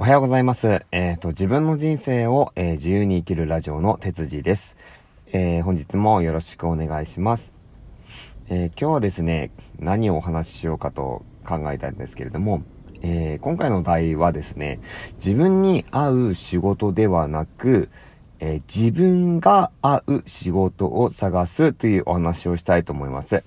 [0.00, 0.84] おはようございます。
[0.92, 4.76] えっ、ー、と、自分の人生を、えー、自由に生きるラジオの哲司です。
[5.32, 7.52] えー、本日もよろしくお願いします。
[8.48, 9.50] え今日はですね、
[9.80, 12.62] 何をお話ししようかと考えたんですけれども、
[13.02, 14.78] え今回の題はですね、
[15.16, 17.90] 自分に合う仕事ではなく、
[18.38, 23.42] え自分が合う仕事を探すというお話をしたいと思います。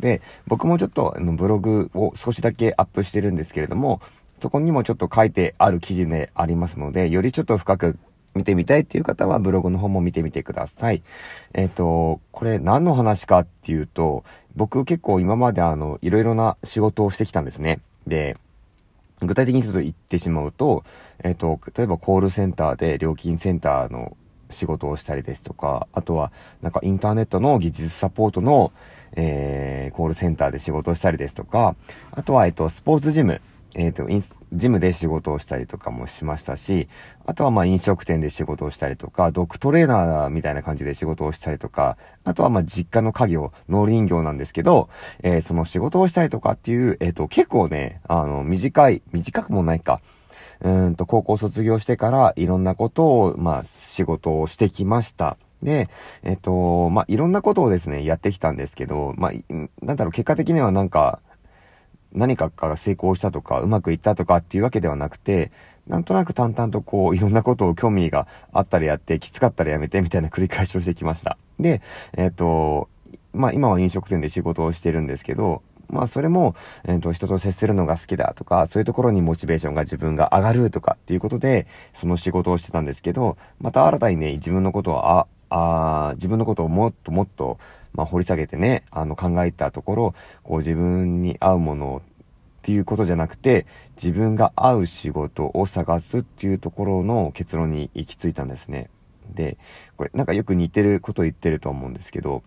[0.00, 4.00] で、僕もちょっとあのブログを少しだけアップしてるんですけれども、
[4.40, 7.98] そこにもちょっと書いてある記事でありますので、よりちょっと深く
[8.34, 11.02] 見てみたいっていう方はブログの方も見てみてください。
[11.52, 14.24] えっ、ー、と、これ何の話かっていうと、
[14.56, 17.80] 僕結構今まであの、いろいろな仕事をしてきたんですね。
[18.06, 18.36] で、
[19.20, 20.84] 具体的にちょっと言ってしまうと、
[21.22, 24.16] えっ、ー、と、例えばコールセンターで料金センターの
[24.48, 26.32] 仕事をしたりですとか、あとは
[26.62, 28.72] なんかインターネットの技術サポートの、
[29.12, 31.76] えー、コールセンターで仕事をしたりですとか、
[32.12, 33.40] あとは、えっ、ー、と、スポーツジム、
[33.74, 36.88] えっ、ー、と、インス、ジムで仕事をしたりとかもしましたし、
[37.24, 44.88] あとはまあ飲食店で仕事をしたりとか、ドッグトレーナーみたいな感じで仕事をしたりとか、あとはまあ実家の家業、農林業なんですけど、
[45.22, 50.00] えー、その仕事をしたりとかっていう、えっ、ー、と、結構ね、あの、短い、短くもないか、
[50.62, 55.36] うんと、高校卒業してからいろんなことを、まあ、仕事をしてきました。
[55.62, 55.88] で、
[56.22, 59.32] えっ、と、まあ、いろんなことをですね、やってきたんですけど、まあ、
[59.82, 61.20] なんだろう、結果的にはなんか、
[62.12, 65.52] 何かが成功したとか、うまくいったとかっていうわけではなくて、
[65.86, 71.36] なんとなく淡々とこう、いろんなことを興味があったらやって、きつかったらやめて、みたいな繰り返しをしてきました。
[71.58, 71.82] で、
[72.16, 72.88] えっ、と、
[73.32, 87.58] まあ、今は飲食店で仕事をしてるんですけど、まあそれも、えっ、ー、と、人と接するのが好きだとか、そういうところにモチベーションが自分が上がるとかっていうことで、その仕事をしてたんですけど、また新たにね、自分のことを、あ、あ自分のことをもっともっと、
[87.92, 98.90] まあ、掘り下げてね、あの、考えたところ、こう自分に合うものっていうことじゃなくて、自分が合う仕事を探すっていうところの結論に行き着いたんですね。
[99.34, 99.58] で、
[99.96, 102.42] これなんかよく似てること言ってると思うんですけど、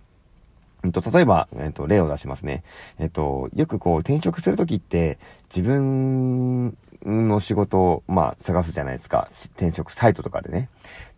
[0.84, 2.64] えっと、例えば、えっと、例を出しますね。
[3.00, 5.18] えっと、よくこう、転職するときって、
[5.54, 9.28] 自分の仕事を、まあ、探すじゃないですか。
[9.56, 10.70] 転職サイトとかでね。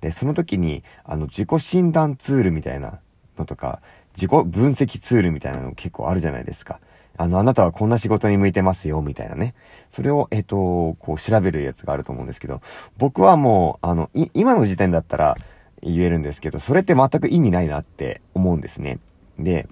[0.01, 2.99] で、その時に、あの、自己診断ツールみたいな
[3.37, 3.81] のとか、
[4.15, 6.79] 自己分析ツールみたいなの結構あるじゃないですか。
[7.17, 9.55] あの、あなたはこんな仕事に向いてますよ、みたいなね。
[9.91, 12.61] それを、えっと、こう調べるやつがあると思うんですけど、
[12.97, 15.37] 僕はもう、あの、今の時点だったら
[15.81, 18.99] 言えるんですけど、それって全く意味ないなって思うんですね。
[19.39, 19.67] で、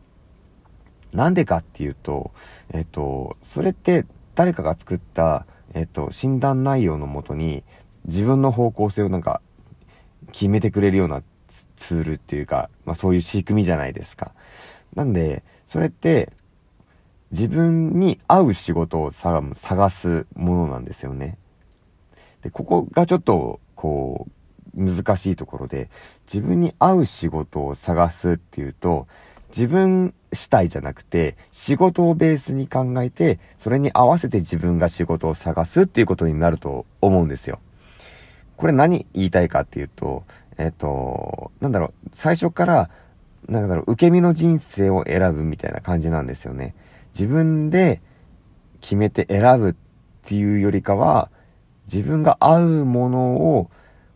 [1.13, 2.31] なんでかっていうと、
[2.73, 7.63] えっと、それって誰かが作った、えっと、診断内容のもとに
[8.05, 9.41] 自分の方向性をなんか
[10.31, 11.21] 決めてくれるような
[11.75, 14.33] ツールっていうか、まあそういう仕組みじゃないですか。
[14.95, 16.31] なんで、それって
[17.31, 21.37] 自分に合う仕事を探すものなんですよね。
[22.43, 24.27] で、ここがちょっと、こ
[24.75, 25.89] う、難しいところで、
[26.31, 29.07] 自分に合う仕事を探すっていうと、
[29.55, 37.59] 自分主体じゃなくて、仕事をベースに考えて、それに合わせて自分が仕事を探すっていうことになると思うんですよ。
[38.57, 40.23] これ何言いたいかっていうと、
[40.57, 42.89] えっ、と、なんだろう、最初から、
[43.47, 46.73] なんだろう、受け身の人生を選ぶみたいな感じなんですよね。
[47.13, 48.01] 自分で
[48.81, 49.75] 決めて選ぶっ
[50.23, 51.29] ていうよりかは、
[51.91, 53.69] 自分が合うものを、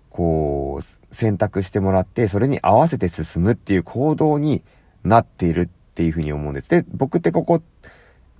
[0.10, 4.64] こう、選択してもらって、それに合わせて進むっていう行動に
[5.08, 6.70] なっているっていうふうに思うんです。
[6.70, 7.62] で、僕ってここ、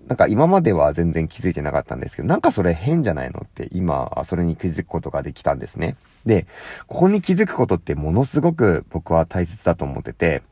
[0.08, 5.98] なんか今までは全然気づいてなかったんですけど、なんかそれ変じゃないのって今、それに気づくことができたんですね。
[6.26, 6.48] で、
[6.88, 10.44] ここに気づくことってものすごく僕は大切だと思ってて、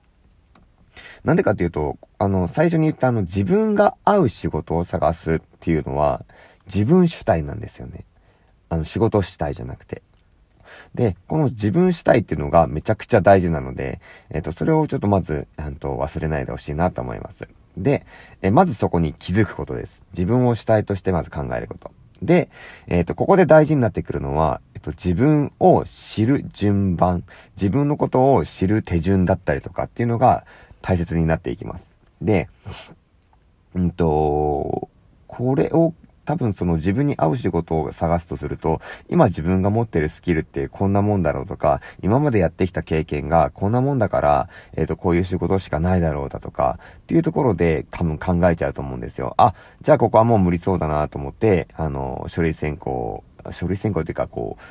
[1.23, 6.23] なんでかっていうと、あの、最初に言ったあの、自分が合う仕事を探すっていうのは、
[6.67, 8.05] 自分主体なんですよね。
[8.69, 10.01] あの、仕事主体じゃなくて。
[10.93, 13.99] で、この自分主体っていうのがめちゃくちゃ大事なので、
[14.29, 17.47] えっ、ー、と、それをちょっとまず、あと忘れないでほしいなと思います。
[17.77, 18.05] で、
[18.41, 20.01] えまずそこに気づくことです。
[20.13, 21.91] 自分を主体としてまず考えること。
[22.21, 22.49] で、
[22.87, 27.23] えっ、ー、と、ここで大事になってくるのは、えっ、と、自分を知る順番、
[27.57, 30.45] 自分のことを知る手順だったりとかっていうのが
[30.81, 31.89] 大切になっていきます。
[32.21, 32.49] で、
[33.75, 34.89] うんと、
[35.27, 35.93] これを
[36.25, 49.33] 多分その自分に合う仕事を探すとすると、今自分が持ってるスキルってこんなもんだろうとか、今までやってきた経験がこんなもんだから、えっ、ー、と、こういう仕事しかないだろうだとか、っていうところで多分考えちゃうと思うんですよ。
[49.37, 54.63] あ、じゃあここはもう無理そうだなと思って、あの、書類選考、書類選考っていうかこう、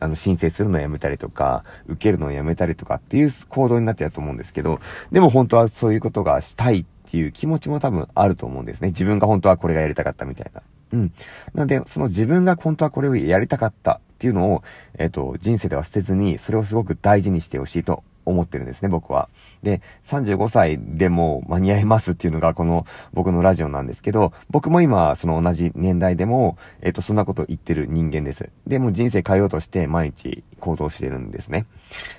[0.00, 4.80] あの、申請するのをやめたりとか、受けるのをやめたりとかっていう行動になっちゃうと思うんですけど、
[5.12, 8.88] でも本当はそういうことがしたいっていう気持ちも多分あると思うんですね。
[8.88, 10.62] 自分が本当はこれがやりたかったみたいな。
[10.92, 11.12] うん。
[11.54, 14.62] なので、その自分が本当はこれをやりたかったっていうのを、
[14.98, 19.28] えっ、ー、と、人生では捨てずに、それをすごく大事にしてほしいと思ってるんですね、僕は。
[19.62, 28.50] で、35歳でも間に合いますっていうのがこの僕のラジオなんですけど、僕も今、その同じ年代でも、えっ、と、そんなこと言ってる人間です。
[28.66, 31.66] で、も人生変えようとして毎日行動してるんですね。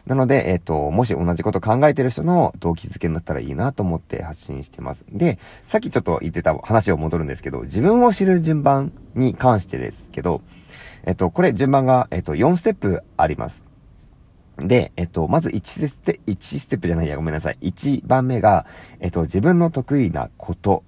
[0.06, 5.04] なので、えっ、と、もし同じこと考えてる人の動機づけになったらいいなと思って発信してます。
[5.12, 10.42] で、さっきちょっと言ってた話を戻るんですけど、自分を知る順番に関してですけど、
[11.06, 13.64] えっと、これ順番が、えっと、4ステップあります。
[14.58, 17.58] で、えっと、まず1ステ1ステップじゃないや、ごめんなさい。
[17.62, 18.66] 1番目が、
[19.00, 20.84] えっと、自分の得意なこと。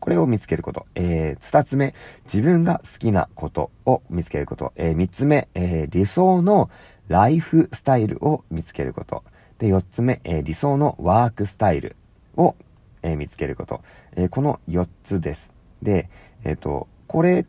[0.00, 0.86] これを見つけること。
[0.94, 4.72] えー、2つ目、自分が好きなことを見つけること。
[4.76, 6.70] えー、3つ目、えー、理想の
[7.08, 9.22] ライフスタイルを見つけること。
[9.58, 11.96] で、4つ目、えー、理想のワークスタイル
[12.36, 12.54] を、
[13.02, 13.82] え、見つけること。
[14.16, 15.50] えー、この4つです。
[15.82, 16.08] で、
[16.44, 17.44] えっ、と、これっ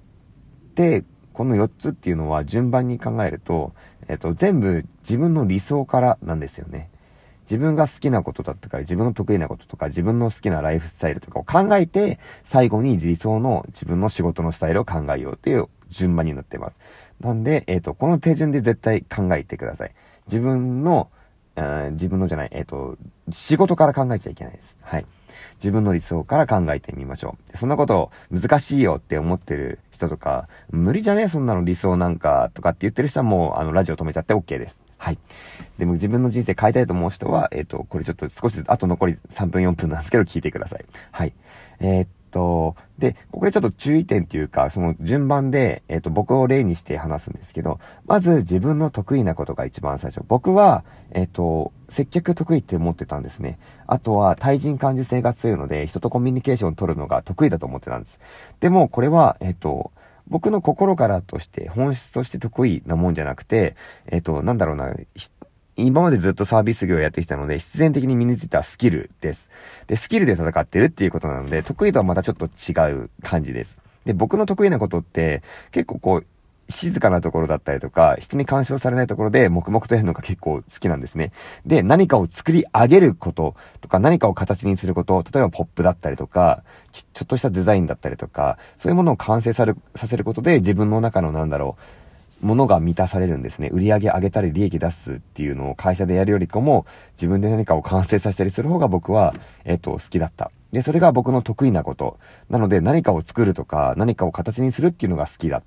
[0.76, 1.04] て、
[1.36, 3.74] この4つっていうのは順番に考えると、
[4.08, 6.90] えっと、全部自分の理想からなんですよね。
[7.42, 16.80] 自分が好きなことだったから、自分の得意なこととか、自分の好きなライフスタイルとかを考えて、最後に理想の自分の仕事のスタイルを考えようという順番になってます。
[17.20, 19.92] なんで、えっ、と、この手順で絶対考えてください。
[20.28, 21.10] 自分の、
[21.92, 22.98] 自分のじゃない、えっ、と、
[23.32, 24.76] 仕事から考えちゃいけないです。
[24.82, 25.06] はい。
[25.58, 27.58] 自分の理想から考えてみましょう。
[27.58, 31.24] そんなこと難しいよって思ってる人とか、無理じゃね？
[31.24, 34.82] えそんなの理想なんかとかって言ってる人はもう、あの、ラジオ止めちゃって OK です。
[34.98, 35.18] はい。
[35.78, 40.86] でも自分の人生変えたいと思う人は、えっ、ー、と、これちょっと少し、あと残り3分4分なんですけど聞いてください。
[41.12, 41.34] はい。
[41.80, 50.22] えー、っと、で、ここでちょっと注意点っていうか、その順番で、えっ、と、僕を例にして話すんですけど、まず自分の得意なことが一番最初。
[50.28, 53.58] 僕は、えっ、と、接客得意って思ってたんですね。
[53.88, 58.20] あとは、対人感受性が強いので、人とコミュニケーションを取るのが得意だと思ってたんです。
[58.60, 59.92] でも、これは、えっ、と、
[60.28, 63.78] 僕の心からとして、本質として得意なもんじゃなくて、
[64.08, 64.94] えっ、と、なんだろうな、
[65.78, 69.50] 今までずっとサービス業をやってきたので、必然的に身についたスキルです。
[69.88, 73.78] で、スキルで戦ってるっていうことなので、得意とはまたちょっと違う感じです。
[74.06, 76.26] で、僕の得意なことって、結構こう、
[76.68, 81.32] 静かなところだったりとか、人に干渉されないところで黙々とやるのが結構好きなんですね。
[81.66, 92.05] で、何かを作り上げることとか、何かを形にすること、例えばポップだったりとか、ちょっとしたデザインだったりとか、そういうものを完成させることで自分の中のなんだろう、
[92.42, 93.70] ものが満たされるんですね。
[93.72, 99.34] 売り上げ上げたり利益出すっていうのを会社でやるよりかも、自分で何かを完成させたりする方が僕は、
[99.64, 100.52] えっ、と、好きだった。
[100.72, 102.18] で、それが僕の得意なこと。
[102.50, 105.64] なので、何かを作るとか、何かを形にするっていうのが好きだ。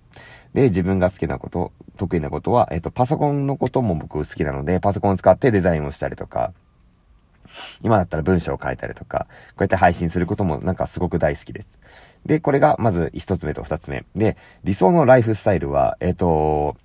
[0.54, 6.52] で、自分が好きなこと、得意なことは、えっ、と、パソコンのことも僕好きなので、パソコンを使ってデザインをしたりとか、
[7.82, 11.78] 今だったら文章を書いたりとか、こうやって配信することもなんかすごく大好きです。
[12.26, 14.04] で、これがまず一つ目と二つ目。
[14.14, 16.76] で、理想のライフスタイルは、えっ、ー、と、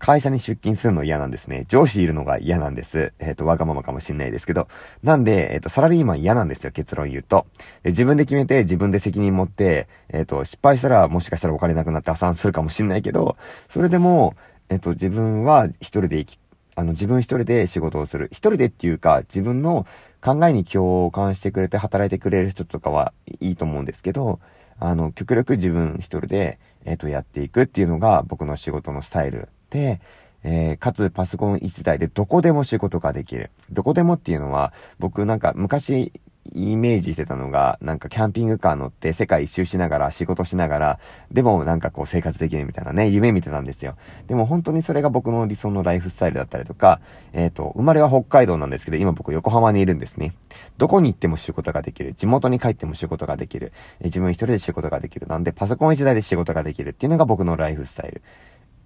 [0.00, 1.66] 会社に出勤するの嫌なんですね。
[1.68, 3.12] 上司いるのが嫌なんです。
[3.18, 4.66] えっ、ー、と、わがままかもしんないですけど。
[5.02, 7.46] なんで、えっ、ー、と、サラリーマン嫌なんですよ、結論言うと。
[7.82, 13.36] で自分で決めて、自分で責任持って、えっ、と、失敗したら、もしかしたらお金なくなって破産するかもしんないけど、
[13.68, 14.36] それでも、
[14.70, 16.38] えっ、と、自分は一人で生き、
[16.76, 18.28] あの、自分一人で仕事をする。
[18.32, 19.86] 一人でっていうか、自分の
[20.20, 24.40] 考えに共感してくれて働いてくれる人とかはいいと思うんですけど、
[24.78, 30.00] あの、極力自分一人で、えっ、ー、と、やっていくっていうのが僕の仕事のスタイルで、
[30.42, 33.50] えー、かつパソコン1台でどこでも仕事ができる。
[33.70, 36.12] どこでもっていうのは、僕なんか昔
[36.52, 40.98] イメージしてたのが、なんかキャンピングカー乗って世界一周しながら仕事しながら、
[41.30, 43.96] でもなんかこう生活できるみたいなね、夢見てたんですよ。
[44.26, 47.00] でも本当にそれが僕の理想のライフスタイルだったりとか、
[47.32, 50.34] えっ、ー、と、生まれは北海道なんですけど、今僕横浜にいるんですね。
[50.78, 52.14] どこに行っても仕事ができる。
[52.14, 53.72] 地元に帰っても仕事ができる。
[54.00, 55.26] え、自分一人で仕事ができる。
[55.26, 58.22] なんでパソコン一台で仕事ができるっていうのが僕のライフスタイル、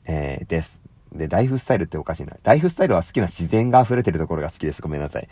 [0.07, 0.94] えー、です。
[1.15, 2.37] で、ライフスタイルっておかしいな。
[2.43, 4.83] ライフスタイルは好きな自然が溢れてるところが好きです。
[4.83, 5.29] ごめんなさい。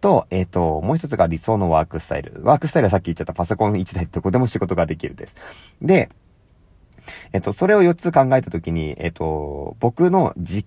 [0.00, 2.40] と、えっ、ー、と、もう一つが理想のワークスタイル。
[2.42, 5.34] ワークスタイルはさっき言っちゃったパソコン1台どこでも仕事ができるです。
[5.80, 6.10] で、
[7.32, 10.66] えっ、ー、と、それを4つ考えたときに、えっ、ー、と、僕の実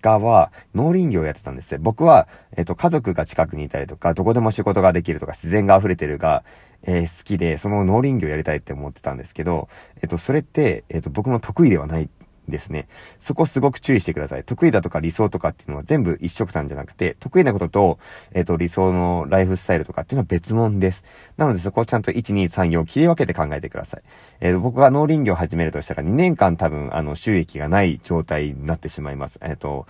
[0.00, 6.44] 家は農林業をやってたんです僕は、えっ、と、家族が近くにいたりとか、どこでも仕事ができるとか、自然が溢れてるが、
[6.84, 9.68] え好きで、その農林業やりたいって思ってたんですけど、
[10.02, 12.08] えっ、と、それって、えっ、と、僕の得意ではない
[12.48, 12.88] ですね。
[13.20, 14.44] そこすごく注意してください。
[14.44, 17.98] 得意だとか理想とかっていうのは全部一色単じゃなくて、得意なことと、
[18.32, 21.04] えっ、ー、と、理想のライフスタイルとかっていうのは別物です。
[21.36, 24.02] なのでそこをちゃんと1、2、3、4切り分けて考えてください。
[24.40, 29.38] えっー、僕が農林業を始めるとしたら2年間多分、あの、収益がない状態になってしまいます。
[29.42, 29.86] えっ、ー、と、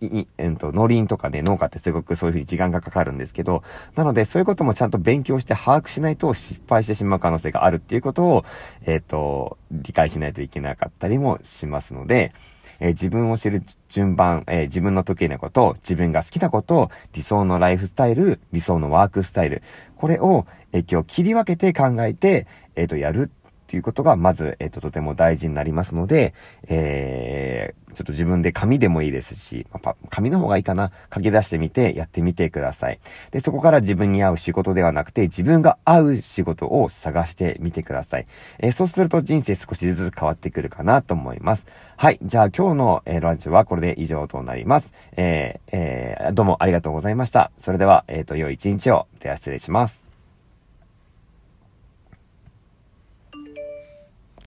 [0.00, 3.62] い、えっと、農林とかね、農家ってすごくそういうふうに時間がかかるんですけど、
[3.96, 8.44] なのでそういうこともちゃんと勉強して把握しないと失敗してしまう可能性があるっていうことを、
[8.86, 12.32] えっと、理解しないといけなかったりもしますので、
[12.80, 19.62] えー、自分を知る順番、えー、自分の得意なこと、自分が好きなこと、理想のライフスタイル、理想のワークスタイル、
[19.96, 23.30] これを、え、今日切り分けて考えて、えっ、と、やる
[23.70, 26.34] っていうことが、まず、えっ、と、とても大事になりますので、
[26.66, 30.90] えー、ちょっと自分で紙でもいいですし、まあ、紙の方がいいかな。
[31.14, 32.98] 書き出してみて、やってみてください。
[33.30, 38.26] で、そこから自分に合う仕事ではなくて、自分が合う仕事を探してみてください。
[38.58, 41.64] えー、そうすると人生少しずつ変わってくるかなと思います。
[41.96, 42.18] はい。
[42.24, 44.92] じゃあ今日の、えー、ランチはこれで以上となります。
[45.16, 47.52] えー、えー、どうもありがとうございました。
[47.56, 49.06] それでは、えっ、ー、と、良い一日を。
[49.20, 50.09] では失礼します。